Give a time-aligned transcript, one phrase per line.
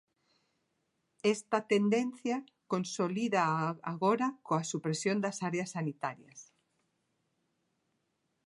[1.33, 2.37] Esta tendencia
[2.73, 6.39] consolídaa agora coa supresión das áreas sanitarias.